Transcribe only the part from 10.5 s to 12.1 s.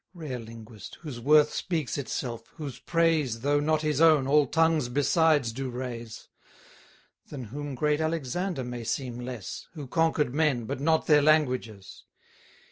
but not their languages.